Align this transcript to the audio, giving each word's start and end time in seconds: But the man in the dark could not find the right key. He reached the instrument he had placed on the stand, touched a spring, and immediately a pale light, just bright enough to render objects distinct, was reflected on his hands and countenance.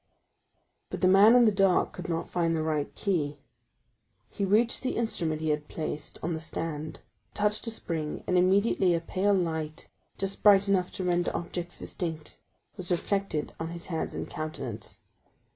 But 0.89 1.01
the 1.01 1.07
man 1.07 1.35
in 1.35 1.45
the 1.45 1.51
dark 1.51 1.93
could 1.93 2.09
not 2.09 2.27
find 2.27 2.55
the 2.55 2.63
right 2.63 2.91
key. 2.95 3.37
He 4.31 4.43
reached 4.43 4.81
the 4.81 4.97
instrument 4.97 5.41
he 5.41 5.49
had 5.49 5.67
placed 5.67 6.17
on 6.23 6.33
the 6.33 6.41
stand, 6.41 7.01
touched 7.35 7.67
a 7.67 7.69
spring, 7.69 8.23
and 8.25 8.35
immediately 8.35 8.95
a 8.95 8.99
pale 8.99 9.35
light, 9.35 9.89
just 10.17 10.41
bright 10.41 10.67
enough 10.67 10.91
to 10.93 11.03
render 11.03 11.29
objects 11.35 11.77
distinct, 11.77 12.39
was 12.77 12.89
reflected 12.89 13.53
on 13.59 13.67
his 13.67 13.85
hands 13.93 14.15
and 14.15 14.27
countenance. 14.27 15.01